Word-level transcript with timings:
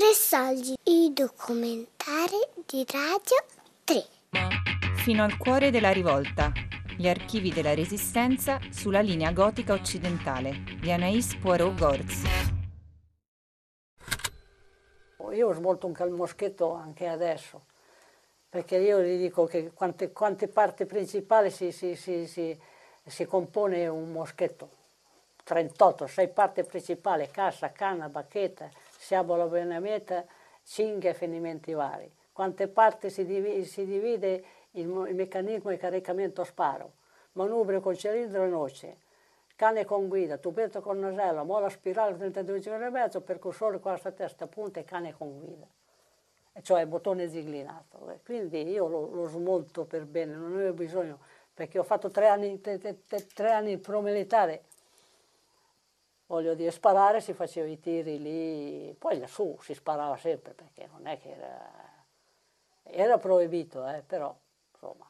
Presaggi, 0.00 0.74
i 0.84 1.12
documentari 1.12 2.40
di 2.64 2.86
Radio 2.90 3.36
3. 3.84 4.02
Fino 4.94 5.22
al 5.22 5.36
cuore 5.36 5.70
della 5.70 5.90
rivolta. 5.90 6.50
Gli 6.96 7.06
archivi 7.06 7.52
della 7.52 7.74
Resistenza 7.74 8.58
sulla 8.70 9.00
linea 9.00 9.30
gotica 9.30 9.74
occidentale 9.74 10.62
di 10.80 10.90
Anaïs 10.90 11.38
Poirot-Gorz. 11.38 12.22
Io 15.32 15.48
ho 15.48 15.52
svolto 15.52 15.86
un 15.86 15.92
calmoschetto 15.92 16.72
anche 16.72 17.06
adesso, 17.06 17.66
perché 18.48 18.78
io 18.78 19.02
gli 19.02 19.18
dico 19.18 19.44
che 19.44 19.70
quante, 19.74 20.12
quante 20.12 20.48
parti 20.48 20.86
principali 20.86 21.50
si, 21.50 21.72
si, 21.72 21.94
si, 21.94 22.58
si, 23.04 23.24
compone 23.26 23.86
un 23.86 24.12
moschetto. 24.12 24.70
38, 25.44 26.06
sei 26.06 26.28
parti 26.28 26.64
principali, 26.64 27.28
cassa, 27.30 27.70
canna, 27.70 28.08
bacchetta, 28.08 28.70
sciabola 29.00 29.46
benameta, 29.46 30.26
cinghia 30.62 31.10
e 31.10 31.14
finimenti 31.14 31.72
vari. 31.72 32.12
Quante 32.32 32.68
parti 32.68 33.08
si 33.08 33.24
divide, 33.24 33.64
si 33.64 33.86
divide 33.86 34.44
il, 34.72 34.86
il, 35.08 35.14
meccanismo 35.14 35.70
di 35.70 35.78
caricamento 35.78 36.44
sparo, 36.44 36.92
manubrio 37.32 37.80
con 37.80 37.96
cilindro 37.96 38.44
e 38.44 38.48
noce, 38.48 38.98
cane 39.56 39.86
con 39.86 40.06
guida, 40.06 40.36
tubetto 40.36 40.82
con 40.82 41.00
nasello, 41.00 41.44
mola 41.44 41.70
spirale 41.70 42.16
32 42.16 42.60
giri 42.60 42.84
e 42.84 42.90
mezzo, 42.90 43.22
percussore 43.22 43.80
con 43.80 43.98
la 44.00 44.12
testa 44.12 44.46
punta 44.46 44.80
e 44.80 44.84
cane 44.84 45.14
con 45.16 45.38
guida, 45.38 45.66
cioè 46.60 46.84
bottone 46.84 47.28
ziglinato. 47.28 48.20
Quindi 48.22 48.68
io 48.68 48.86
lo, 48.86 49.08
lo 49.14 49.26
smonto 49.28 49.86
per 49.86 50.04
bene, 50.04 50.34
non 50.34 50.52
avevo 50.52 50.74
bisogno, 50.74 51.18
perché 51.54 51.78
ho 51.78 51.84
fatto 51.84 52.10
tre 52.10 52.28
anni, 52.28 52.60
tre, 52.60 52.78
tre, 52.78 52.98
tre 53.06 53.50
anni 53.50 53.78
pro 53.78 54.02
militare 54.02 54.64
voglio 56.30 56.54
dire, 56.54 56.70
sparare 56.70 57.20
si 57.20 57.32
faceva 57.32 57.66
i 57.66 57.80
tiri 57.80 58.20
lì, 58.22 58.94
poi 58.96 59.18
lassù 59.18 59.58
si 59.60 59.74
sparava 59.74 60.16
sempre 60.16 60.52
perché 60.52 60.88
non 60.92 61.06
è 61.06 61.18
che 61.18 61.30
era, 61.30 61.70
era 62.84 63.18
proibito, 63.18 63.86
eh, 63.88 64.02
però 64.06 64.34
insomma. 64.72 65.08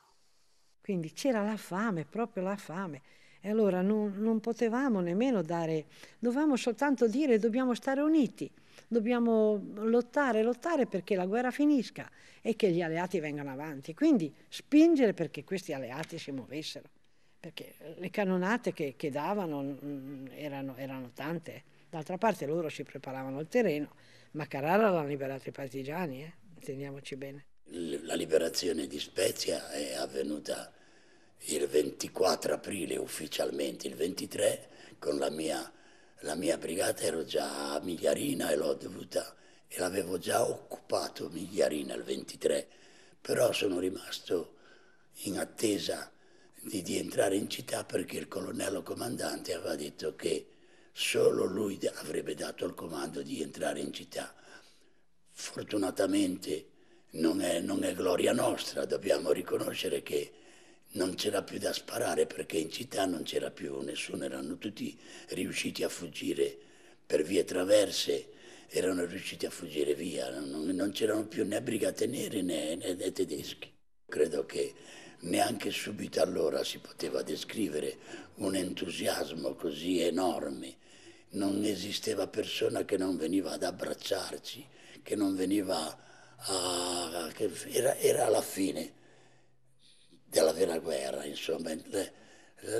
Quindi 0.81 1.13
c'era 1.13 1.43
la 1.43 1.59
fame, 1.59 2.07
proprio 2.07 2.43
la 2.43 2.57
fame. 2.57 3.03
E 3.43 3.51
allora 3.51 3.83
non, 3.83 4.15
non, 4.17 4.41
potevamo 4.41 5.01
nemmeno 5.01 5.43
dare, 5.43 5.87
dovevamo 6.19 6.57
soltanto 6.57 7.07
dire 7.07 7.39
dobbiamo 7.39 7.75
stare 7.75 8.01
uniti, 8.01 8.51
dobbiamo 8.87 9.63
lottare, 9.75 10.43
lottare 10.43 10.87
perché 10.87 11.17
la 11.17 11.27
guerra 11.27 11.51
finisca 11.51 12.11
e 12.43 12.57
che 12.57 12.71
gli 12.71 12.83
alleati 12.83 13.21
vengano 13.21 13.51
avanti. 13.51 13.95
Quindi 13.95 14.35
spingere 14.49 15.13
perché 15.13 15.45
questi 15.45 15.73
alleati 15.75 16.19
si 16.19 16.33
muovessero 16.33 16.89
perché 17.41 17.75
le 17.97 18.11
cannonate 18.11 18.75
che, 18.75 18.95
che 18.97 19.11
davano 19.11 19.63
mm, 19.63 20.27
erano, 20.33 20.77
erano, 20.77 21.11
tante. 21.15 21.65
D'altra 21.89 22.19
parte 22.19 22.47
loro 22.47 22.69
si 22.69 22.85
preparavano 22.85 23.41
il 23.41 23.49
terreno, 23.49 23.95
ma 24.33 24.47
Carrara 24.47 24.91
l'hanno 24.91 25.09
liberato 25.09 25.49
i 25.49 25.53
partigiani, 25.53 26.23
eh? 26.23 26.33
intendiamoci 26.57 27.17
bene. 27.17 27.47
La 28.03 28.15
liberazione 28.15 28.87
di 28.87 29.01
Spezia 29.01 29.71
è 29.71 29.95
avvenuta 29.95 30.71
il 31.47 31.67
24 31.67 32.55
aprile 32.55 32.97
ufficialmente, 32.97 33.89
il 33.89 33.95
23 33.95 34.69
con 34.99 35.17
la 35.17 35.31
mia, 35.31 35.73
la 36.21 36.35
mia 36.35 36.59
brigata 36.59 37.03
ero 37.03 37.25
già 37.25 37.73
a 37.73 37.81
Migliarina 37.81 38.51
e 38.51 38.57
l'ho 38.57 38.75
dovuta 38.75 39.35
e 39.67 39.79
l'avevo 39.79 40.19
già 40.19 40.47
occupato 40.47 41.31
Migliarina 41.31 41.95
il 41.95 42.03
23, 42.03 42.69
però 43.21 43.51
sono 43.53 43.79
rimasto 43.79 44.57
in 45.23 45.39
attesa 45.39 46.13
di, 46.61 46.83
di 46.83 46.99
entrare 46.99 47.37
in 47.37 47.49
città 47.49 47.85
perché 47.85 48.19
il 48.19 48.29
colonnello 48.29 48.83
comandante 48.83 49.55
aveva 49.55 49.77
detto 49.77 50.15
che 50.15 50.47
solo 50.93 51.45
lui 51.45 51.79
avrebbe 51.95 52.35
dato 52.35 52.65
il 52.67 52.75
comando 52.75 53.23
di 53.23 53.41
entrare 53.43 53.81
in 53.81 53.93
città. 53.93 54.35
Fortunatamente 55.33 56.67
non 57.13 57.41
è, 57.41 57.61
non 57.61 57.83
è, 57.83 57.95
gloria 57.95 58.33
nostra, 58.33 58.85
dobbiamo 58.85 59.33
riconoscere 59.33 60.03
che 60.03 60.33
non 60.93 61.15
c'era 61.15 61.43
più 61.43 61.59
da 61.59 61.73
sparare 61.73 62.27
perché 62.27 62.59
in 62.59 62.71
città 62.71 63.07
non 63.07 63.23
c'era 63.23 63.51
più 63.51 63.81
nessuno, 63.81 64.25
erano 64.25 64.59
tutti 64.59 64.99
riusciti 65.29 65.83
a 65.83 65.89
fuggire 65.89 66.57
per 67.07 67.23
vie 67.23 67.45
traverse, 67.45 68.29
erano 68.69 69.05
riusciti 69.05 69.47
a 69.47 69.51
fuggire 69.51 69.95
via, 69.95 70.31
non, 70.31 70.67
non 70.67 70.91
c'erano 70.93 71.27
più 71.27 71.45
né 71.45 71.63
brigate 71.63 72.07
nere 72.07 72.43
né, 72.43 72.77
né, 72.77 72.95
né 72.95 73.13
tedeschi. 73.13 73.73
Credo 74.07 74.45
che 74.47 74.75
neanche 75.21 75.71
subito 75.71 76.23
allora 76.23 76.65
si 76.65 76.79
poteva 76.79 77.23
descrivere 77.23 77.99
un 78.37 78.55
entusiasmo 78.55 79.55
così 79.55 80.01
enorme. 80.01 80.77
Non 81.31 81.65
esisteva 81.65 82.27
persona 82.27 82.85
che 82.85 82.97
non 82.97 83.17
veniva 83.17 83.53
ad 83.53 83.63
abbracciarci, 83.63 84.67
che 85.03 85.17
non 85.17 85.35
veniva 85.37 85.97
a... 86.37 87.31
Che 87.33 87.51
era, 87.69 87.97
era 87.97 88.29
la 88.29 88.43
fine 88.43 88.93
della 90.25 90.53
vera 90.53 90.79
guerra, 90.79 91.25
insomma. 91.25 91.73
Le, 91.85 92.19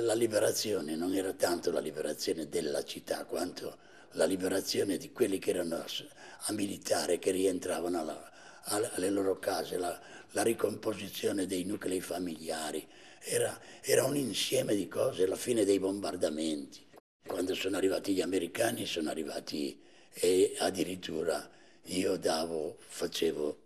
la 0.01 0.13
liberazione 0.13 0.95
non 0.95 1.15
era 1.15 1.33
tanto 1.33 1.71
la 1.71 1.79
liberazione 1.79 2.47
della 2.47 2.83
città 2.83 3.25
quanto 3.25 3.77
la 4.11 4.25
liberazione 4.25 4.97
di 4.97 5.11
quelli 5.11 5.39
che 5.39 5.51
erano 5.51 5.77
a 5.77 6.51
militare, 6.51 7.17
che 7.17 7.31
rientravano 7.31 7.99
alla, 7.99 8.31
alle 8.63 9.09
loro 9.09 9.39
case, 9.39 9.77
la, 9.77 9.99
la 10.31 10.43
ricomposizione 10.43 11.45
dei 11.45 11.63
nuclei 11.63 12.01
familiari, 12.01 12.87
era, 13.19 13.59
era 13.81 14.05
un 14.05 14.15
insieme 14.15 14.75
di 14.75 14.87
cose, 14.87 15.27
la 15.27 15.35
fine 15.35 15.65
dei 15.65 15.79
bombardamenti. 15.79 16.87
Quando 17.25 17.53
sono 17.53 17.77
arrivati 17.77 18.13
gli 18.13 18.21
americani 18.21 18.85
sono 18.85 19.09
arrivati 19.09 19.79
e 20.13 20.55
addirittura 20.59 21.49
io 21.85 22.17
davo, 22.17 22.77
facevo 22.79 23.59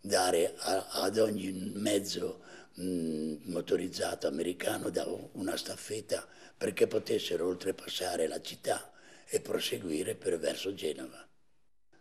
dare 0.00 0.54
a, 0.58 0.86
ad 1.02 1.18
ogni 1.18 1.72
mezzo 1.74 2.42
mh, 2.74 3.36
motorizzato 3.44 4.26
americano 4.26 4.90
davo 4.90 5.30
una 5.32 5.56
staffetta 5.56 6.26
perché 6.56 6.86
potessero 6.86 7.46
oltrepassare 7.46 8.26
la 8.26 8.40
città 8.40 8.92
e 9.26 9.40
proseguire 9.40 10.14
per 10.14 10.38
verso 10.38 10.74
Genova. 10.74 11.26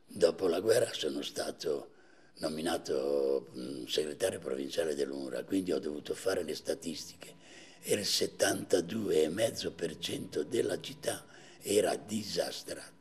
Dopo 0.05 0.47
la 0.47 0.59
guerra 0.59 0.91
sono 0.93 1.21
stato 1.21 1.92
nominato 2.39 3.51
mm, 3.55 3.85
segretario 3.85 4.39
provinciale 4.39 4.95
dell'UNRWA, 4.95 5.43
quindi 5.43 5.71
ho 5.71 5.79
dovuto 5.79 6.15
fare 6.15 6.43
le 6.43 6.55
statistiche 6.55 7.35
e 7.81 7.93
il 7.95 8.01
72,5% 8.01 10.41
della 10.41 10.79
città 10.79 11.25
era 11.61 11.95
disastrata. 11.95 12.91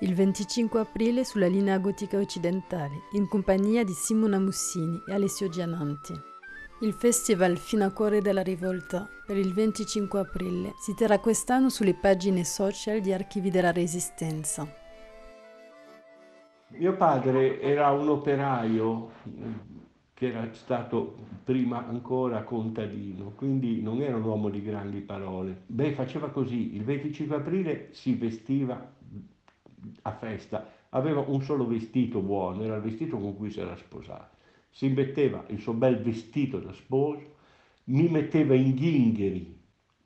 Il 0.00 0.14
25 0.14 0.78
aprile 0.78 1.24
sulla 1.24 1.48
linea 1.48 1.78
gotica 1.78 2.18
occidentale, 2.18 3.08
in 3.12 3.26
compagnia 3.26 3.82
di 3.82 3.92
Simona 3.92 4.38
Mussini 4.38 5.02
e 5.08 5.12
Alessio 5.12 5.48
Giananti. 5.48 6.14
Il 6.82 6.92
festival 6.92 7.58
Fino 7.58 7.84
a 7.84 7.90
Cuore 7.90 8.20
della 8.20 8.42
Rivolta 8.42 9.08
per 9.26 9.36
il 9.36 9.52
25 9.52 10.20
aprile 10.20 10.74
si 10.80 10.94
terrà 10.94 11.18
quest'anno 11.18 11.68
sulle 11.68 11.94
pagine 11.94 12.44
social 12.44 13.00
di 13.00 13.12
Archivi 13.12 13.50
della 13.50 13.72
Resistenza. 13.72 14.72
Mio 16.78 16.94
padre 16.94 17.60
era 17.60 17.90
un 17.90 18.08
operaio 18.08 19.10
che 20.14 20.28
era 20.28 20.48
stato 20.52 21.16
prima 21.42 21.84
ancora 21.84 22.44
contadino, 22.44 23.32
quindi 23.34 23.82
non 23.82 24.00
era 24.00 24.14
un 24.14 24.22
uomo 24.22 24.48
di 24.48 24.62
grandi 24.62 25.00
parole. 25.00 25.62
Beh, 25.66 25.90
faceva 25.94 26.28
così, 26.28 26.76
il 26.76 26.84
25 26.84 27.34
aprile 27.34 27.88
si 27.90 28.14
vestiva 28.14 28.94
a 30.02 30.12
festa, 30.12 30.70
aveva 30.90 31.24
un 31.26 31.42
solo 31.42 31.66
vestito 31.66 32.20
buono, 32.20 32.62
era 32.62 32.76
il 32.76 32.82
vestito 32.82 33.18
con 33.18 33.36
cui 33.36 33.50
si 33.50 33.58
era 33.58 33.74
sposato. 33.76 34.36
Si 34.70 34.86
metteva 34.86 35.44
il 35.48 35.58
suo 35.58 35.72
bel 35.72 36.00
vestito 36.00 36.60
da 36.60 36.72
sposo, 36.72 37.34
mi 37.86 38.08
metteva 38.08 38.54
in 38.54 38.72
ghingheri 38.72 39.60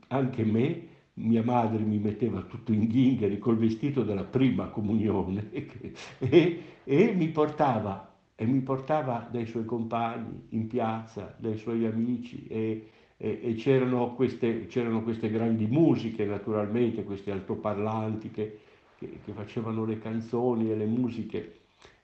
anche 0.08 0.42
me, 0.42 0.86
mia 1.14 1.42
madre 1.42 1.82
mi 1.82 1.98
metteva 1.98 2.40
tutto 2.42 2.72
in 2.72 2.86
ghingheri 2.86 3.38
col 3.38 3.58
vestito 3.58 4.02
della 4.02 4.24
prima 4.24 4.68
comunione 4.68 5.50
e, 6.18 6.62
e, 6.84 7.12
mi 7.12 7.28
portava, 7.28 8.14
e 8.34 8.46
mi 8.46 8.60
portava 8.60 9.28
dai 9.30 9.46
suoi 9.46 9.64
compagni 9.64 10.46
in 10.50 10.66
piazza, 10.66 11.34
dai 11.38 11.58
suoi 11.58 11.84
amici 11.84 12.46
e, 12.46 12.88
e 13.16 13.54
c'erano, 13.56 14.14
queste, 14.14 14.66
c'erano 14.66 15.02
queste, 15.02 15.30
grandi 15.30 15.66
musiche 15.66 16.24
naturalmente, 16.24 17.04
questi 17.04 17.30
altoparlanti 17.30 18.30
che, 18.30 18.58
che, 18.98 19.18
che 19.24 19.32
facevano 19.32 19.84
le 19.84 19.98
canzoni 19.98 20.70
e 20.70 20.76
le 20.76 20.86
musiche. 20.86 21.56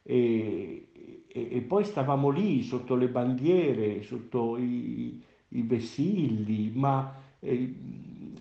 E, 0.03 0.89
e, 1.27 1.61
poi 1.63 1.85
stavamo 1.85 2.31
lì 2.31 2.63
sotto 2.63 2.95
le 2.95 3.09
bandiere, 3.09 4.03
sotto 4.03 4.57
i, 4.59 5.21
i 5.49 5.63
vessilli, 5.63 6.71
ma 6.75 7.15
eh, 7.41 7.75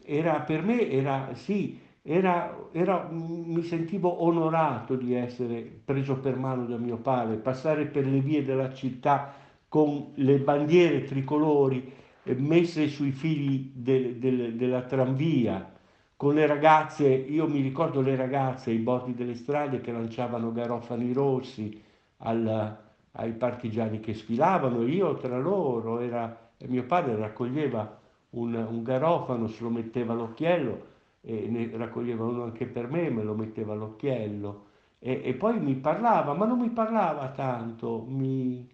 era, 0.07 0.39
per 0.39 0.63
me 0.63 0.89
era, 0.89 1.33
sì, 1.33 1.79
era, 2.01 2.69
era, 2.71 3.07
mi 3.11 3.61
sentivo 3.63 4.23
onorato 4.23 4.95
di 4.95 5.13
essere 5.13 5.61
preso 5.83 6.17
per 6.19 6.37
mano 6.37 6.65
da 6.65 6.77
mio 6.77 6.97
padre, 6.97 7.35
passare 7.35 7.85
per 7.85 8.07
le 8.07 8.21
vie 8.21 8.45
della 8.45 8.73
città 8.73 9.33
con 9.67 10.13
le 10.15 10.39
bandiere 10.39 11.03
tricolori 11.03 11.91
eh, 12.23 12.35
messe 12.35 12.87
sui 12.87 13.11
fili 13.11 13.71
de, 13.75 14.17
de, 14.17 14.55
della 14.55 14.83
tranvia, 14.83 15.73
con 16.15 16.35
le 16.35 16.47
ragazze, 16.47 17.07
io 17.07 17.47
mi 17.47 17.59
ricordo 17.61 18.01
le 18.01 18.15
ragazze 18.15 18.71
ai 18.71 18.77
bordi 18.77 19.13
delle 19.13 19.35
strade 19.35 19.81
che 19.81 19.91
lanciavano 19.91 20.53
garofani 20.53 21.11
rossi 21.11 21.83
al, 22.19 22.77
ai 23.11 23.31
partigiani 23.33 23.99
che 23.99 24.13
sfilavano, 24.13 24.87
io 24.87 25.15
tra 25.17 25.37
loro, 25.37 25.99
era, 25.99 26.51
mio 26.67 26.85
padre 26.85 27.17
raccoglieva 27.17 27.99
un, 28.39 28.53
un 28.53 28.83
garofano, 28.83 29.47
se 29.47 29.63
lo 29.63 29.69
metteva 29.69 30.13
all'occhiello 30.13 30.95
e 31.21 31.47
ne 31.49 31.69
raccoglieva 31.75 32.25
uno 32.25 32.43
anche 32.43 32.65
per 32.67 32.89
me, 32.89 33.09
me 33.09 33.23
lo 33.23 33.33
metteva 33.35 33.73
all'occhiello. 33.73 34.65
E, 34.99 35.21
e 35.23 35.33
poi 35.33 35.59
mi 35.59 35.75
parlava, 35.75 36.33
ma 36.33 36.45
non 36.45 36.59
mi 36.59 36.69
parlava 36.69 37.29
tanto, 37.29 38.05
mi, 38.07 38.67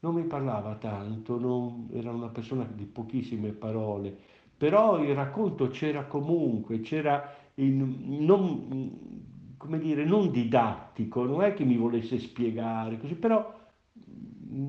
non 0.00 0.14
mi 0.14 0.24
parlava 0.24 0.74
tanto, 0.76 1.38
non, 1.38 1.88
era 1.92 2.10
una 2.12 2.28
persona 2.28 2.64
di 2.64 2.84
pochissime 2.84 3.50
parole, 3.50 4.16
però 4.56 5.02
il 5.02 5.14
racconto 5.14 5.68
c'era 5.68 6.04
comunque, 6.04 6.80
c'era 6.80 7.34
in, 7.54 8.24
non, 8.24 9.54
come 9.56 9.78
dire, 9.78 10.04
non 10.04 10.30
didattico, 10.30 11.24
non 11.24 11.42
è 11.42 11.54
che 11.54 11.64
mi 11.64 11.76
volesse 11.76 12.18
spiegare, 12.18 12.98
così, 12.98 13.14
però 13.14 13.52
mm, 14.52 14.68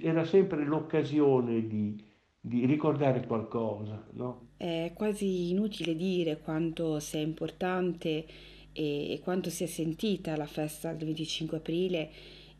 era 0.00 0.24
sempre 0.24 0.64
l'occasione 0.64 1.66
di, 1.66 2.02
di 2.40 2.64
ricordare 2.64 3.26
qualcosa. 3.26 4.02
No? 4.12 4.48
È 4.56 4.92
quasi 4.94 5.50
inutile 5.50 5.94
dire 5.94 6.38
quanto 6.38 6.98
sia 6.98 7.20
importante 7.20 8.24
e, 8.72 9.12
e 9.12 9.20
quanto 9.22 9.50
sia 9.50 9.66
sentita 9.66 10.36
la 10.36 10.46
festa 10.46 10.92
del 10.92 11.06
25 11.06 11.58
aprile 11.58 12.10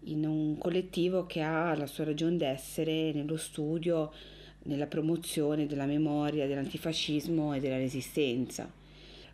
in 0.05 0.27
un 0.27 0.57
collettivo 0.59 1.27
che 1.27 1.41
ha 1.43 1.75
la 1.77 1.87
sua 1.87 2.05
ragione 2.05 2.37
d'essere 2.37 3.13
nello 3.13 3.37
studio, 3.37 4.13
nella 4.65 4.87
promozione 4.87 5.67
della 5.67 5.87
memoria, 5.87 6.47
dell'antifascismo 6.47 7.55
e 7.55 7.61
della 7.61 7.77
resistenza. 7.77 8.71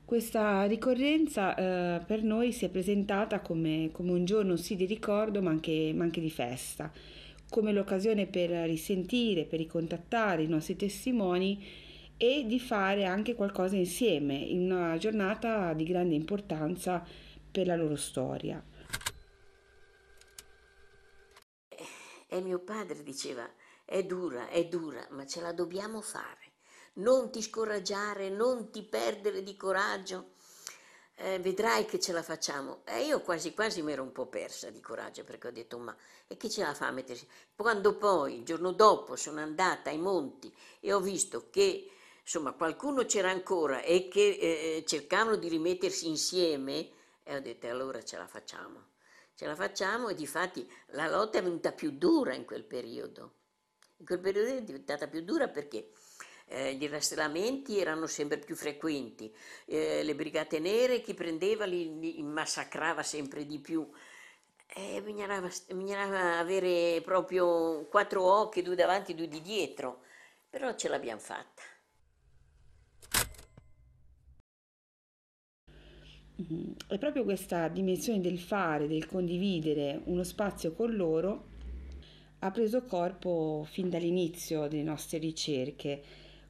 Questa 0.04 0.64
ricorrenza 0.66 1.54
eh, 1.56 2.04
per 2.04 2.22
noi 2.22 2.52
si 2.52 2.64
è 2.64 2.68
presentata 2.68 3.40
come, 3.40 3.90
come, 3.90 4.12
un 4.12 4.24
giorno 4.24 4.54
sì 4.54 4.76
di 4.76 4.86
ricordo 4.86 5.42
ma 5.42 5.50
anche, 5.50 5.92
ma 5.92 6.04
anche 6.04 6.20
di 6.20 6.30
festa, 6.30 6.92
come 7.48 7.72
l'occasione 7.72 8.26
per 8.26 8.50
risentire, 8.50 9.44
per 9.44 9.58
ricontattare 9.58 10.42
i 10.42 10.48
nostri 10.48 10.76
testimoni 10.76 11.64
e 12.16 12.44
di 12.46 12.58
fare 12.58 13.04
anche 13.04 13.34
qualcosa 13.34 13.76
insieme 13.76 14.34
in 14.34 14.70
una 14.70 14.96
giornata 14.96 15.72
di 15.74 15.84
grande 15.84 16.14
importanza 16.14 17.06
per 17.50 17.66
la 17.66 17.76
loro 17.76 17.96
storia. 17.96 18.62
E 22.28 22.40
mio 22.40 22.58
padre 22.58 23.02
diceva, 23.02 23.48
è 23.84 24.02
dura, 24.04 24.48
è 24.48 24.66
dura, 24.66 25.06
ma 25.10 25.24
ce 25.26 25.40
la 25.40 25.52
dobbiamo 25.52 26.00
fare. 26.00 26.54
Non 26.94 27.30
ti 27.30 27.40
scoraggiare, 27.40 28.30
non 28.30 28.70
ti 28.70 28.82
perdere 28.82 29.42
di 29.42 29.54
coraggio. 29.56 30.32
Eh, 31.18 31.38
vedrai 31.38 31.86
che 31.86 31.98
ce 31.98 32.12
la 32.12 32.22
facciamo. 32.22 32.82
E 32.84 33.04
io 33.04 33.20
quasi 33.22 33.54
quasi 33.54 33.82
mi 33.82 33.92
ero 33.92 34.02
un 34.02 34.12
po' 34.12 34.26
persa 34.26 34.70
di 34.70 34.80
coraggio 34.80 35.24
perché 35.24 35.48
ho 35.48 35.50
detto, 35.50 35.78
ma 35.78 35.96
e 36.26 36.36
chi 36.36 36.50
ce 36.50 36.62
la 36.62 36.74
fa 36.74 36.88
a 36.88 36.90
mettersi? 36.92 37.26
Quando 37.54 37.96
poi, 37.96 38.38
il 38.38 38.44
giorno 38.44 38.72
dopo, 38.72 39.16
sono 39.16 39.40
andata 39.40 39.90
ai 39.90 39.98
monti 39.98 40.54
e 40.80 40.92
ho 40.92 41.00
visto 41.00 41.48
che 41.50 41.90
insomma 42.20 42.52
qualcuno 42.52 43.04
c'era 43.04 43.30
ancora 43.30 43.82
e 43.82 44.08
che 44.08 44.38
eh, 44.40 44.84
cercavano 44.86 45.36
di 45.36 45.48
rimettersi 45.48 46.06
insieme, 46.08 46.90
e 47.22 47.34
ho 47.34 47.40
detto 47.40 47.66
allora 47.66 48.02
ce 48.02 48.16
la 48.18 48.26
facciamo 48.26 48.94
ce 49.36 49.46
la 49.46 49.54
facciamo 49.54 50.08
e 50.08 50.14
difatti 50.14 50.68
la 50.92 51.08
lotta 51.08 51.38
è 51.38 51.42
venuta 51.42 51.70
più 51.70 51.90
dura 51.90 52.32
in 52.34 52.46
quel 52.46 52.64
periodo. 52.64 53.34
In 53.98 54.06
quel 54.06 54.18
periodo 54.18 54.50
è 54.50 54.62
diventata 54.62 55.08
più 55.08 55.20
dura 55.22 55.48
perché 55.48 55.92
eh, 56.48 56.74
gli 56.74 56.88
rastrellamenti 56.88 57.78
erano 57.78 58.06
sempre 58.06 58.38
più 58.38 58.54
frequenti, 58.54 59.32
eh, 59.66 60.02
le 60.02 60.14
brigate 60.14 60.58
nere 60.58 61.00
chi 61.00 61.14
prendeva 61.14 61.64
li, 61.64 61.98
li 61.98 62.22
massacrava 62.22 63.02
sempre 63.02 63.46
di 63.46 63.58
più. 63.58 63.88
E 64.68 65.00
bisognava, 65.02 65.48
bisognava 65.68 66.38
avere 66.38 67.00
proprio 67.02 67.86
quattro 67.88 68.22
occhi, 68.24 68.62
due 68.62 68.74
davanti 68.74 69.12
e 69.12 69.14
due 69.14 69.28
di 69.28 69.40
dietro, 69.40 70.02
però 70.50 70.74
ce 70.74 70.88
l'abbiamo 70.88 71.20
fatta. 71.20 71.62
Mm-hmm. 76.40 76.72
È 76.88 76.98
proprio 76.98 77.24
questa 77.24 77.68
dimensione 77.68 78.20
del 78.20 78.38
fare, 78.38 78.86
del 78.86 79.06
condividere 79.06 80.02
uno 80.04 80.22
spazio 80.22 80.74
con 80.74 80.94
loro 80.94 81.54
ha 82.40 82.50
preso 82.50 82.84
corpo 82.84 83.66
fin 83.68 83.88
dall'inizio 83.88 84.68
delle 84.68 84.82
nostre 84.82 85.18
ricerche, 85.18 86.02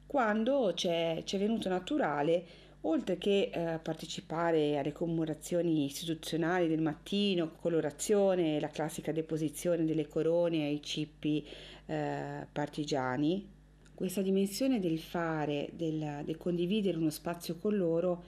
quando 0.07 0.73
ci 0.73 0.87
è 0.87 1.37
venuto 1.37 1.69
naturale, 1.69 2.45
oltre 2.81 3.17
che 3.17 3.49
eh, 3.51 3.79
partecipare 3.79 4.77
alle 4.77 4.93
commemorazioni 4.93 5.85
istituzionali 5.85 6.67
del 6.67 6.81
mattino, 6.81 7.51
colorazione, 7.59 8.59
la 8.59 8.69
classica 8.69 9.11
deposizione 9.11 9.83
delle 9.83 10.07
corone 10.07 10.65
ai 10.65 10.81
cippi 10.81 11.45
eh, 11.85 12.47
partigiani, 12.51 13.55
questa 13.93 14.21
dimensione 14.21 14.79
del 14.79 14.99
fare, 14.99 15.69
del, 15.73 16.21
del 16.23 16.37
condividere 16.37 16.97
uno 16.97 17.09
spazio 17.09 17.57
con 17.57 17.75
loro, 17.75 18.23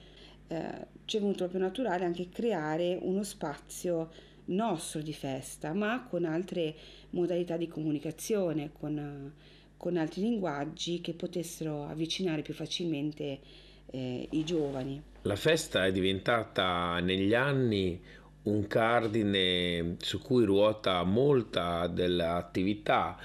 eh, 0.48 0.86
ci 1.04 1.16
è 1.16 1.20
venuto 1.20 1.38
proprio 1.38 1.60
naturale 1.60 2.04
anche 2.04 2.28
creare 2.28 2.98
uno 3.00 3.22
spazio 3.22 4.10
nostro 4.46 5.00
di 5.00 5.12
festa, 5.12 5.72
ma 5.72 6.04
con 6.08 6.24
altre 6.24 6.74
modalità 7.10 7.56
di 7.56 7.68
comunicazione, 7.68 8.70
con, 8.72 9.32
con 9.80 9.96
altri 9.96 10.20
linguaggi 10.20 11.00
che 11.00 11.14
potessero 11.14 11.86
avvicinare 11.86 12.42
più 12.42 12.52
facilmente 12.52 13.38
eh, 13.86 14.28
i 14.30 14.44
giovani. 14.44 15.02
La 15.22 15.36
festa 15.36 15.86
è 15.86 15.90
diventata 15.90 17.00
negli 17.00 17.32
anni 17.32 17.98
un 18.42 18.66
cardine 18.66 19.96
su 20.00 20.20
cui 20.20 20.44
ruota 20.44 21.02
molta 21.04 21.86
dell'attività 21.86 23.16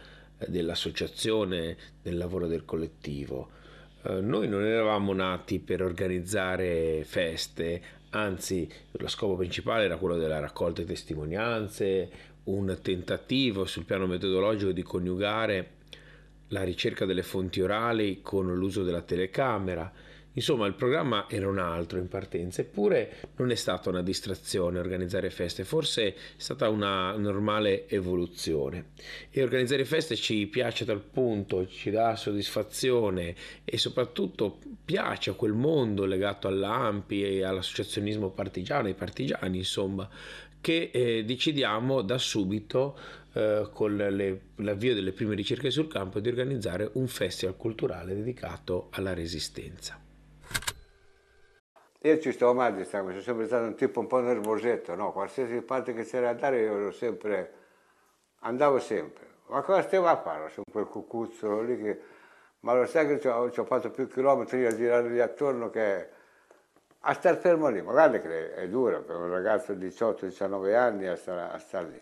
dell'associazione, 0.48 1.76
del 2.02 2.16
lavoro 2.16 2.48
del 2.48 2.64
collettivo. 2.64 3.50
Eh, 4.04 4.22
noi 4.22 4.48
non 4.48 4.64
eravamo 4.64 5.12
nati 5.12 5.60
per 5.60 5.82
organizzare 5.82 7.04
feste, 7.04 7.82
anzi 8.12 8.66
lo 8.92 9.10
scopo 9.10 9.36
principale 9.36 9.84
era 9.84 9.98
quello 9.98 10.16
della 10.16 10.40
raccolta 10.40 10.80
di 10.80 10.88
testimonianze, 10.88 12.10
un 12.46 12.78
tentativo 12.82 13.66
sul 13.66 13.84
piano 13.84 14.08
metodologico 14.08 14.72
di 14.72 14.84
coniugare 14.84 15.84
la 16.50 16.64
ricerca 16.64 17.06
delle 17.06 17.24
fonti 17.24 17.62
orali 17.62 18.22
con 18.22 18.54
l'uso 18.54 18.84
della 18.84 19.02
telecamera 19.02 19.92
Insomma, 20.36 20.68
il 20.68 20.74
programma 20.74 21.28
era 21.30 21.48
un 21.48 21.60
altro 21.60 21.98
in 21.98 22.08
partenza, 22.08 22.62
eppure 22.62 23.18
non 23.38 23.52
è 23.52 23.56
stata 23.56 23.90
una 23.90 24.02
distrazione 24.02 24.80
organizzare 24.80 25.30
feste, 25.30 25.64
forse 25.64 26.08
è 26.08 26.16
stata 26.36 26.70
una 26.70 27.16
normale 27.16 27.88
evoluzione. 27.88 28.92
E 29.30 29.42
organizzare 29.42 29.86
feste 29.86 30.16
ci 30.16 30.46
piace 30.48 30.84
dal 30.84 31.02
punto, 31.02 31.68
ci 31.68 31.90
dà 31.90 32.16
soddisfazione 32.16 33.36
e 33.64 33.78
soprattutto 33.78 34.60
piace 34.84 35.30
a 35.30 35.34
quel 35.34 35.54
mondo 35.54 36.06
legato 36.06 36.48
all'AMPI 36.48 37.24
e 37.24 37.44
all'associazionismo 37.44 38.30
partigiano, 38.32 38.88
ai 38.88 38.94
partigiani, 38.94 39.58
insomma, 39.58 40.10
che 40.60 40.90
eh, 40.92 41.24
decidiamo 41.24 42.02
da 42.02 42.18
subito 42.18 42.98
eh, 43.34 43.70
con 43.72 43.96
le, 43.96 44.42
l'avvio 44.56 44.94
delle 44.94 45.12
prime 45.12 45.36
ricerche 45.36 45.72
sul 45.72 45.88
campo 45.88 46.20
di 46.20 46.28
organizzare 46.28 46.90
un 46.94 47.08
festival 47.08 47.56
culturale 47.56 48.16
dedicato 48.16 48.88
alla 48.92 49.14
resistenza. 49.14 50.05
Io 52.06 52.20
ci 52.20 52.32
sto 52.34 52.54
male, 52.54 52.86
sono 52.86 53.20
sempre 53.20 53.48
stato 53.48 53.66
un 53.66 53.74
tipo 53.74 54.00
un 54.00 54.06
po' 54.06 54.20
nervosetto, 54.20 54.94
no? 54.94 55.12
Qualsiasi 55.12 55.60
parte 55.62 55.92
che 55.96 56.04
c'era 56.04 56.26
da 56.26 56.30
andare 56.34 56.62
io 56.62 56.78
ero 56.78 56.92
sempre, 56.92 57.54
andavo 58.42 58.78
sempre. 58.78 59.26
Ma 59.48 59.64
cosa 59.64 59.82
stiamo 59.82 60.06
a 60.06 60.16
fare? 60.16 60.52
Sono 60.52 60.66
quel 60.72 60.86
cucuzzolo 60.86 61.64
lì 61.64 61.82
che... 61.82 62.00
Ma 62.60 62.76
lo 62.76 62.86
sai 62.86 63.08
che 63.08 63.20
ci 63.20 63.28
ho, 63.28 63.50
ci 63.50 63.60
ho 63.60 63.66
fatto 63.66 63.90
più 63.90 64.08
chilometri 64.08 64.68
a 64.68 64.76
girare 64.76 65.10
lì 65.10 65.20
attorno 65.20 65.72
che 65.72 66.10
a 67.00 67.14
star 67.14 67.38
fermo 67.38 67.70
lì. 67.70 67.82
Magari 67.82 68.22
che 68.22 68.54
è 68.54 68.70
dura 68.70 69.00
per 69.00 69.16
un 69.16 69.30
ragazzo 69.32 69.74
di 69.74 69.88
18-19 69.88 70.76
anni 70.76 71.08
a 71.08 71.16
stare, 71.16 71.52
a 71.52 71.58
star 71.58 71.86
lì. 71.86 72.00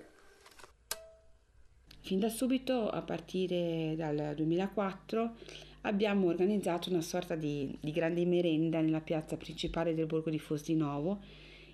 Fin 2.01 2.19
da 2.19 2.27
subito, 2.27 2.89
a 2.89 3.01
partire 3.03 3.95
dal 3.95 4.33
2004, 4.35 5.35
abbiamo 5.83 6.27
organizzato 6.27 6.89
una 6.89 7.01
sorta 7.01 7.35
di, 7.35 7.75
di 7.79 7.91
grande 7.91 8.25
merenda 8.25 8.79
nella 8.81 9.01
piazza 9.01 9.37
principale 9.37 9.93
del 9.93 10.05
borgo 10.05 10.29
di 10.29 10.39
Fosdinovo, 10.39 11.19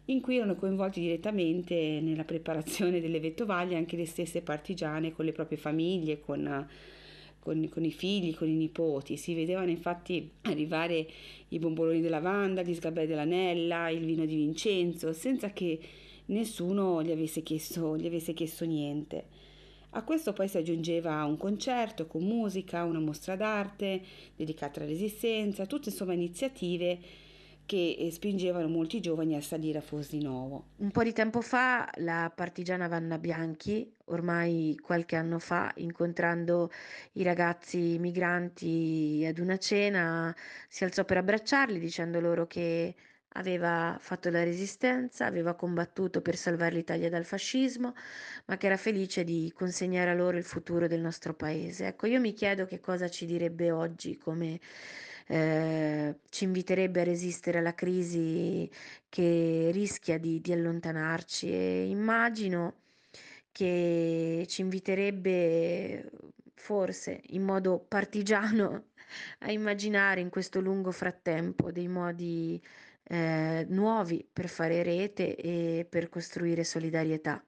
in 0.06 0.22
cui 0.22 0.38
erano 0.38 0.56
coinvolti 0.56 1.00
direttamente 1.00 2.00
nella 2.02 2.24
preparazione 2.24 3.00
delle 3.02 3.20
vettovaglie 3.20 3.76
anche 3.76 3.96
le 3.96 4.06
stesse 4.06 4.42
partigiane 4.42 5.14
con 5.14 5.26
le 5.26 5.32
proprie 5.32 5.58
famiglie, 5.58 6.20
con, 6.20 6.68
con, 7.40 7.70
con, 7.70 7.86
i 7.86 7.92
figli, 7.92 8.34
con 8.34 8.48
i 8.48 8.56
nipoti. 8.56 9.18
Si 9.18 9.36
vedevano 9.36 9.70
infatti 9.70 10.32
arrivare 10.42 11.08
i 11.50 11.60
bomboloni 11.60 12.02
della 12.02 12.20
lavanda, 12.20 12.64
gli 12.64 12.74
sgabelli 12.74 13.08
dell'anella, 13.08 13.90
il 13.90 14.04
vino 14.04 14.26
di 14.26 14.36
Vincenzo, 14.36 15.14
senza 15.14 15.52
che 15.52 15.80
nessuno 16.28 17.04
gli 17.04 17.12
avesse 17.12 17.44
chiesto, 17.44 17.96
gli 17.96 18.08
avesse 18.08 18.34
chiesto 18.34 18.66
niente. 18.66 19.48
A 19.92 20.04
questo 20.04 20.34
poi 20.34 20.48
si 20.48 20.58
aggiungeva 20.58 21.24
un 21.26 21.38
concerto 21.38 22.06
con 22.06 22.24
musica, 22.24 22.84
una 22.84 23.00
mostra 23.00 23.36
d'arte 23.36 24.02
dedicata 24.36 24.80
alla 24.80 24.90
resistenza, 24.90 25.66
tutte 25.66 25.90
insomma 25.90 26.14
iniziative 26.14 27.00
che 27.66 28.10
spingevano 28.12 28.68
molti 28.68 29.00
giovani 29.00 29.36
a 29.36 29.42
salire 29.42 29.78
a 29.78 29.82
Fosdinovo. 29.82 30.70
Un 30.78 30.90
po' 30.90 31.04
di 31.04 31.14
tempo 31.14 31.42
fa 31.42 31.88
la 31.98 32.32
partigiana 32.34 32.88
Vanna 32.88 33.20
Bianchi, 33.20 33.92
ormai 34.06 34.76
qualche 34.82 35.16
anno 35.16 35.38
fa, 35.38 35.72
incontrando 35.76 36.72
i 37.14 37.24
ragazzi 37.24 37.98
migranti 38.00 39.24
ad 39.28 39.38
una 39.38 39.58
cena, 39.58 40.36
si 40.68 40.84
alzò 40.84 41.06
per 41.06 41.18
abbracciarli 41.18 41.78
dicendo 41.78 42.20
loro 42.20 42.48
che 42.48 42.96
aveva 43.34 43.98
fatto 44.00 44.30
la 44.30 44.44
resistenza, 44.44 45.26
aveva 45.26 45.54
combattuto 45.54 46.22
per 46.22 46.36
salvare 46.36 46.76
l'Italia 46.76 47.10
dal 47.10 47.26
fascismo, 47.26 47.94
ma 48.46 48.58
che 48.58 48.66
era 48.66 48.78
felice 48.78 49.24
di 49.24 49.52
consegnare 49.56 50.10
a 50.12 50.14
loro 50.16 50.38
il 50.38 50.44
futuro 50.44 50.88
del 50.88 51.02
nostro 51.02 51.34
paese. 51.34 51.88
Ecco, 51.88 52.08
io 52.08 52.20
mi 52.20 52.34
chiedo 52.34 52.66
che 52.66 52.80
cosa 52.80 53.10
ci 53.10 53.26
direbbe 53.26 53.72
oggi 53.72 54.18
come 54.18 54.60
eh, 55.28 56.16
ci 56.30 56.44
inviterebbe 56.46 57.02
a 57.02 57.04
resistere 57.04 57.60
alla 57.60 57.76
crisi 57.76 58.70
che 59.10 59.70
rischia 59.72 60.18
di, 60.18 60.42
di 60.42 60.52
allontanarci 60.52 61.52
e 61.52 61.88
immagino 61.88 62.74
che 63.52 64.46
ci 64.48 64.62
inviterebbe 64.62 66.10
forse 66.56 67.22
in 67.28 67.44
modo 67.44 67.80
partigiano 67.80 68.86
a 69.40 69.52
immaginare 69.52 70.20
in 70.22 70.30
questo 70.30 70.60
lungo 70.62 70.92
frattempo 70.92 71.72
dei 71.72 71.88
modi 71.88 72.62
eh, 73.12 73.66
nuovi 73.70 74.26
per 74.32 74.48
fare 74.48 74.84
rete 74.84 75.36
e 75.36 75.86
per 75.90 76.10
costruire 76.10 76.64
solidarietà. 76.64 77.44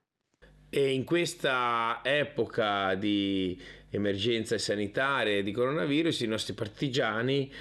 E 0.70 0.91
in 0.94 1.03
questa 1.03 2.00
epoca 2.03 2.96
di 2.96 3.60
emergenze 3.89 4.58
sanitarie 4.58 5.39
e 5.39 5.44
di 5.44 5.51
coronavirus, 5.51 6.22
i 6.22 6.27
nostri 6.27 6.53
partigiani, 6.53 7.51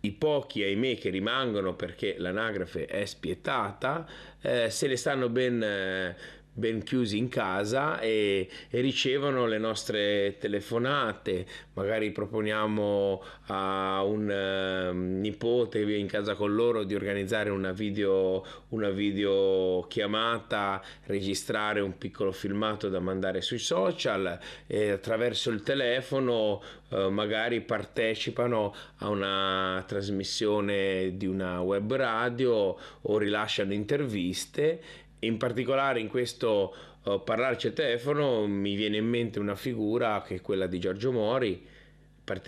i 0.00 0.12
pochi 0.12 0.62
ahimè 0.62 0.96
che 0.96 1.08
rimangono 1.08 1.74
perché 1.74 2.16
l'anagrafe 2.18 2.84
è 2.86 3.04
spietata, 3.04 4.06
eh, 4.42 4.70
se 4.70 4.86
ne 4.86 4.96
stanno 4.96 5.28
ben... 5.28 5.62
Eh, 5.62 6.16
ben 6.58 6.82
chiusi 6.82 7.16
in 7.16 7.28
casa 7.28 8.00
e, 8.00 8.48
e, 8.68 8.80
ricevono 8.80 9.46
le 9.46 9.58
nostre 9.58 10.36
telefonate, 10.38 11.46
magari 11.74 12.10
proponiamo 12.10 13.22
a 13.46 14.02
un 14.02 14.28
uh, 14.28 15.20
nipote 15.20 15.80
in 15.80 16.08
casa 16.08 16.34
con 16.34 16.52
loro 16.52 16.82
di 16.82 16.96
organizzare 16.96 17.50
una 17.50 17.70
video, 17.70 18.44
una 18.70 18.90
video 18.90 19.86
chiamata, 19.88 20.82
registrare 21.04 21.80
un 21.80 21.96
piccolo 21.96 22.32
filmato 22.32 22.88
da 22.88 22.98
mandare 22.98 23.40
sui 23.40 23.58
social 23.58 24.38
e 24.66 24.90
attraverso 24.90 25.50
il 25.50 25.62
telefono 25.62 26.60
uh, 26.88 27.08
magari 27.08 27.60
partecipano 27.60 28.74
a 28.96 29.08
una 29.08 29.84
trasmissione 29.86 31.16
di 31.16 31.26
una 31.26 31.60
web 31.60 31.94
radio 31.94 32.76
o 33.02 33.18
rilasciano 33.18 33.72
interviste 33.72 35.06
in 35.20 35.36
particolare 35.36 36.00
in 36.00 36.08
questo 36.08 36.74
uh, 37.02 37.22
parlarci 37.22 37.68
al 37.68 37.72
telefono 37.72 38.46
mi 38.46 38.74
viene 38.74 38.98
in 38.98 39.06
mente 39.06 39.38
una 39.38 39.56
figura 39.56 40.22
che 40.22 40.36
è 40.36 40.40
quella 40.40 40.66
di 40.66 40.78
Giorgio 40.78 41.12
Mori, 41.12 41.66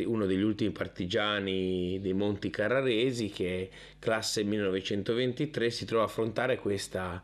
uno 0.05 0.27
degli 0.27 0.43
ultimi 0.43 0.71
partigiani 0.73 1.99
dei 2.01 2.13
Monti 2.13 2.51
Carraresi 2.51 3.31
che 3.31 3.71
classe 3.99 4.45
1923 4.45 5.71
si 5.71 5.87
trova 5.87 6.03
a 6.03 6.07
affrontare 6.07 6.59
questa 6.59 7.23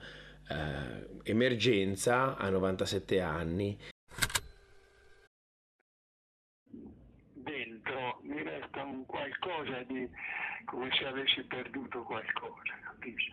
uh, 0.49 1.21
emergenza 1.23 2.37
a 2.37 2.49
97 2.49 3.21
anni. 3.21 3.79
Dentro 7.35 8.21
mi 8.23 8.43
resta 8.43 8.83
un 8.83 9.05
qualcosa 9.05 9.83
di 9.87 10.09
come 10.65 10.89
se 10.99 11.05
avessi 11.05 11.43
perduto 11.45 12.03
qualcosa, 12.03 12.75
capisci? 12.83 13.31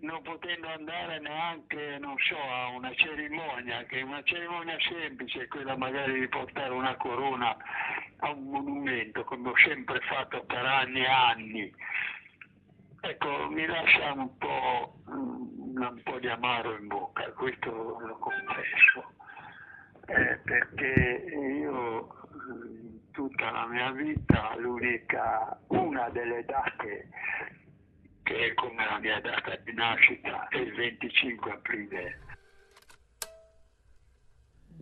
Non 0.00 0.20
potendo 0.22 0.68
andare 0.68 1.18
neanche, 1.20 1.98
non 1.98 2.16
so, 2.18 2.38
a 2.38 2.68
una 2.68 2.92
cerimonia, 2.94 3.84
che 3.84 4.00
è 4.00 4.02
una 4.02 4.22
cerimonia 4.24 4.76
semplice, 4.80 5.48
quella 5.48 5.76
magari 5.76 6.20
di 6.20 6.28
portare 6.28 6.72
una 6.72 6.96
corona 6.96 7.56
a 8.18 8.30
un 8.30 8.44
monumento, 8.44 9.24
come 9.24 9.50
ho 9.50 9.56
sempre 9.56 10.00
fatto 10.00 10.44
per 10.44 10.64
anni 10.64 11.00
e 11.00 11.06
anni. 11.06 11.74
Ecco, 13.00 13.48
mi 13.50 13.64
lascia 13.64 14.12
un 14.12 14.36
po', 14.36 14.96
mm, 15.10 15.76
un 15.80 16.00
po 16.02 16.18
di 16.18 16.28
amaro 16.28 16.76
in 16.76 16.88
bocca, 16.88 17.30
questo 17.32 17.70
lo 17.70 18.18
confesso, 18.18 19.12
eh, 20.06 20.40
perché 20.44 21.24
io 21.60 22.14
tutta 23.12 23.50
la 23.50 23.66
mia 23.66 23.90
vita 23.92 24.54
l'unica, 24.58 25.58
una 25.68 26.10
delle 26.10 26.44
date 26.44 27.08
che 28.26 28.48
è 28.48 28.54
come 28.54 28.84
la 28.84 28.98
mia 28.98 29.20
data 29.20 29.54
di 29.54 29.72
nascita, 29.72 30.48
è 30.48 30.56
il 30.56 30.74
25 30.74 31.50
aprile. 31.52 32.18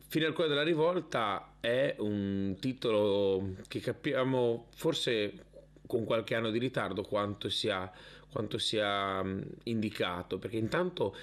Fino 0.09 0.27
al 0.27 0.33
cuore 0.33 0.49
della 0.49 0.63
rivolta 0.63 1.57
è 1.61 1.95
un 1.99 2.57
titolo 2.59 3.57
che 3.69 3.81
capiamo 3.81 4.69
forse 4.75 5.45
con 5.87 6.05
qualche 6.05 6.35
anno 6.35 6.51
di 6.51 6.59
ritardo 6.59 7.03
quanto 7.03 7.51
sia, 7.51 7.93
quanto 8.31 8.57
sia 8.57 9.23
indicato, 9.65 10.39
perché 10.39 10.57
intanto 10.57 11.15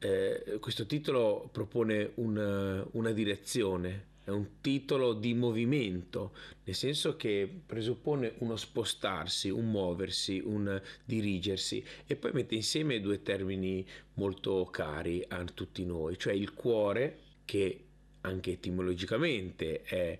eh, 0.00 0.58
questo 0.58 0.86
titolo 0.86 1.48
propone 1.52 2.10
un, 2.16 2.84
una 2.90 3.10
direzione, 3.12 4.08
è 4.30 4.32
un 4.32 4.60
titolo 4.60 5.12
di 5.12 5.34
movimento, 5.34 6.32
nel 6.64 6.74
senso 6.74 7.16
che 7.16 7.48
presuppone 7.66 8.34
uno 8.38 8.56
spostarsi, 8.56 9.50
un 9.50 9.70
muoversi, 9.70 10.40
un 10.44 10.80
dirigersi 11.04 11.84
e 12.06 12.16
poi 12.16 12.32
mette 12.32 12.54
insieme 12.54 13.00
due 13.00 13.22
termini 13.22 13.86
molto 14.14 14.64
cari 14.66 15.24
a 15.28 15.44
tutti 15.44 15.84
noi, 15.84 16.18
cioè 16.18 16.32
il 16.32 16.54
cuore 16.54 17.18
che 17.44 17.84
anche 18.22 18.52
etimologicamente 18.52 19.82
è 19.82 20.18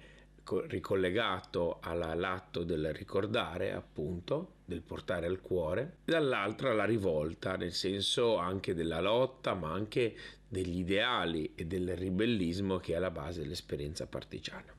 ricollegato 0.67 1.79
all'atto 1.81 2.65
del 2.65 2.93
ricordare, 2.93 3.73
appunto, 3.73 4.57
del 4.65 4.83
portare 4.83 5.27
al 5.27 5.41
cuore, 5.41 5.99
dall'altra 6.05 6.73
la 6.73 6.85
rivolta, 6.85 7.57
nel 7.57 7.73
senso 7.73 8.37
anche 8.37 8.75
della 8.75 9.01
lotta, 9.01 9.55
ma 9.55 9.73
anche 9.73 10.17
degli 10.49 10.79
ideali 10.79 11.53
e 11.55 11.67
del 11.67 11.97
ribellismo 11.97 12.79
che 12.79 12.93
è 12.93 12.97
alla 12.97 13.11
base 13.11 13.41
dell'esperienza 13.43 14.07
partigiana. 14.07 14.75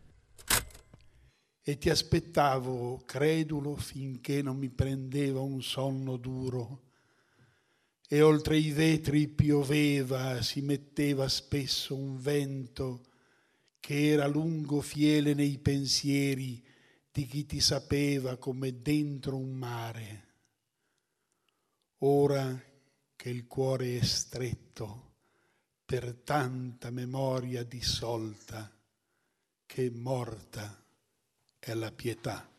E 1.64 1.78
ti 1.78 1.90
aspettavo, 1.90 3.04
credulo, 3.06 3.76
finché 3.76 4.42
non 4.42 4.58
mi 4.58 4.70
prendeva 4.70 5.42
un 5.42 5.62
sonno 5.62 6.18
duro. 6.18 6.90
E 8.08 8.22
oltre 8.22 8.58
i 8.58 8.72
vetri 8.72 9.28
pioveva, 9.28 10.42
si 10.42 10.62
metteva 10.62 11.30
spesso 11.30 11.96
un 11.96 12.20
vento 12.20 13.04
che 13.82 14.12
era 14.12 14.28
lungo 14.28 14.80
fiele 14.80 15.34
nei 15.34 15.58
pensieri 15.58 16.64
di 17.12 17.26
chi 17.26 17.46
ti 17.46 17.60
sapeva 17.60 18.38
come 18.38 18.82
dentro 18.82 19.36
un 19.36 19.52
mare. 19.52 20.28
Ora 22.04 22.64
che 23.16 23.30
il 23.30 23.48
cuore 23.48 23.98
è 23.98 24.04
stretto, 24.04 25.10
per 25.84 26.14
tanta 26.24 26.90
memoria 26.90 27.64
dissolta 27.64 28.72
che 29.66 29.90
morta 29.90 30.82
è 31.60 31.74
la 31.74 31.92
pietà. 31.92 32.50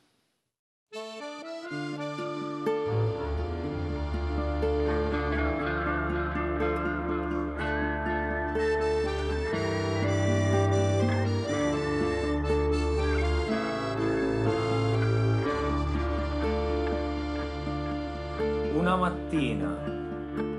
Una 18.92 19.08
mattina 19.08 19.74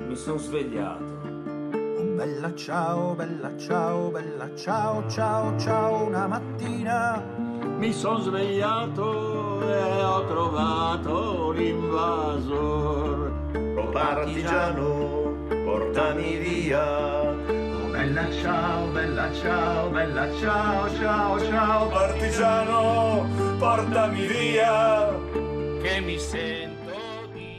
mi 0.07 0.15
sono 0.15 0.39
svegliato 0.39 1.21
Bella 2.15 2.55
ciao, 2.55 3.13
bella 3.13 3.55
ciao, 3.57 4.09
bella 4.09 4.49
ciao, 4.55 5.07
ciao, 5.07 5.55
ciao, 5.59 6.07
una 6.07 6.25
mattina 6.25 7.23
mi 7.77 7.93
sono 7.93 8.17
svegliato 8.21 9.61
e 9.69 10.03
ho 10.03 10.25
trovato 10.25 11.51
l'invasor. 11.51 13.33
Oh 13.77 13.89
partigiano, 13.89 15.35
portami 15.65 16.37
via. 16.37 17.29
Oh 17.29 17.89
bella 17.91 18.31
ciao, 18.31 18.87
bella 18.87 19.31
ciao, 19.31 19.89
bella 19.89 20.33
ciao, 20.39 20.89
ciao, 20.95 21.39
ciao, 21.39 21.87
partigiano, 21.87 23.27
portami 23.59 24.25
via. 24.25 25.13
Che 25.83 25.99
mi 25.99 26.17
sento. 26.17 26.72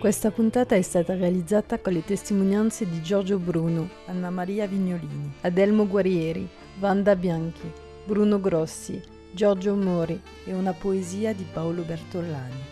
Questa 0.04 0.30
puntata 0.30 0.74
è 0.74 0.82
stata 0.82 1.14
realizzata 1.14 1.78
con 1.78 1.94
le 1.94 2.04
testimonianze 2.04 2.86
di 2.86 3.00
Giorgio 3.00 3.38
Bruno, 3.38 3.88
Anna 4.04 4.28
Maria 4.28 4.66
Vignolini, 4.66 5.32
Adelmo 5.40 5.88
Guerrieri, 5.88 6.46
Vanda 6.78 7.16
Bianchi, 7.16 7.72
Bruno 8.04 8.38
Grossi, 8.38 9.02
Giorgio 9.32 9.74
Mori 9.74 10.20
e 10.44 10.52
una 10.52 10.74
poesia 10.74 11.32
di 11.32 11.46
Paolo 11.50 11.84
Bertollani. 11.84 12.62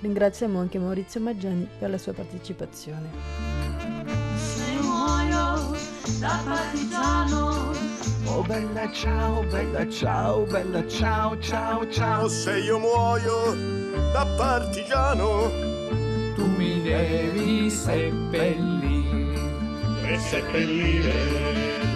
Ringraziamo 0.00 0.58
anche 0.60 0.78
Maurizio 0.78 1.20
Maggiani 1.20 1.68
per 1.78 1.90
la 1.90 1.98
sua 1.98 2.14
partecipazione. 2.14 3.10
Se 4.34 4.72
muoio 4.80 5.76
da 6.20 6.42
partigiano 6.42 7.70
Oh 8.28 8.42
bella 8.44 8.90
ciao, 8.90 9.42
bella 9.42 9.86
ciao, 9.90 10.44
bella 10.44 10.88
ciao, 10.88 11.38
ciao, 11.38 11.86
ciao 11.90 12.28
Se 12.28 12.58
io 12.60 12.78
muoio 12.78 13.52
da 14.14 14.24
partigiano 14.38 15.71
Tu 16.34 16.46
mi 16.46 16.80
devi 16.82 17.68
seppellire. 17.68 19.40
E 20.04 20.18
seppellire 20.18 21.12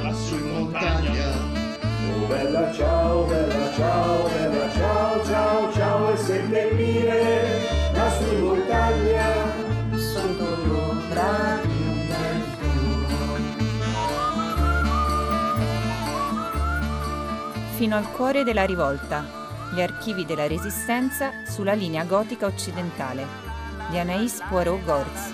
lassù 0.03 0.35
in 0.35 0.51
montagna. 0.51 1.29
Oh 2.13 2.27
bella 2.27 2.73
ciao, 2.73 3.25
bella 3.25 3.73
ciao, 3.75 4.29
bella 4.29 4.71
ciao, 4.73 5.25
ciao, 5.25 5.73
ciao 5.73 6.13
E 6.13 6.17
seppellire 6.17 7.61
lassù 7.93 8.33
in 8.33 8.41
montagna. 8.41 9.35
Sotto 9.97 10.45
l'ombra 10.67 11.61
di 11.63 11.69
un 11.69 12.07
bel 12.09 12.45
Fino 17.77 17.97
al 17.97 18.11
cuore 18.13 18.45
della 18.45 18.65
rivolta. 18.65 19.25
Gli 19.73 19.81
archivi 19.81 20.25
della 20.27 20.47
Resistenza 20.47 21.33
sulla 21.45 21.73
linea 21.73 22.05
gotica 22.05 22.47
occidentale 22.47 23.46
di 23.91 23.99
Anaïs 23.99 24.43
Poirot-Gorz. 24.49 25.33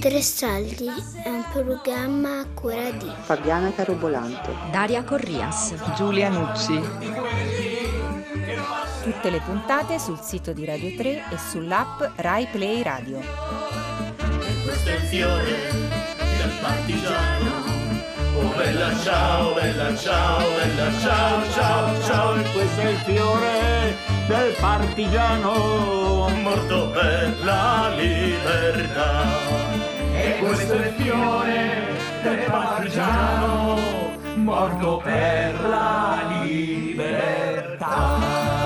Tre 0.00 0.22
soldi 0.22 0.88
è 1.22 1.28
un 1.28 1.44
programma 1.52 2.40
a 2.40 2.46
cura 2.54 2.90
di 2.90 3.10
Fabiana 3.22 3.72
Carobolante, 3.72 4.50
Daria 4.70 5.04
Corrias, 5.04 5.74
Giulia 5.94 6.28
Nucci. 6.28 6.80
Tutte 9.02 9.30
le 9.30 9.40
puntate 9.40 9.98
sul 9.98 10.20
sito 10.20 10.52
di 10.52 10.64
Radio 10.64 10.94
3 10.96 11.10
e 11.30 11.38
sull'app 11.38 12.02
Rai 12.16 12.46
Play 12.46 12.82
Radio. 12.82 13.18
E 13.18 14.62
questo 14.64 14.88
è 14.88 14.94
il 14.94 15.00
fiore 15.02 15.70
del 16.38 16.52
partigiano 16.60 17.59
Bella 18.56 18.96
ciao, 19.02 19.52
bella 19.54 19.94
ciao, 19.96 20.38
bella 20.56 20.90
ciao, 20.98 21.50
ciao, 21.52 22.02
ciao 22.02 22.34
E 22.36 22.42
questo 22.52 22.80
è 22.80 22.88
il 22.88 22.96
fiore 22.96 23.96
del 24.26 24.54
partigiano. 24.58 26.28
Morto 26.42 26.88
per 26.88 27.36
la 27.42 27.92
libertà. 27.96 29.24
E 30.14 30.38
questo 30.38 30.72
è 30.72 30.86
il 30.86 30.92
fiore 30.96 31.86
del 32.22 32.44
partigiano 32.50 33.78
Morto 34.36 35.00
per 35.04 35.60
la 35.68 36.18
libertà 36.42 38.59